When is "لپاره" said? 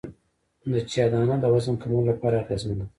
2.11-2.35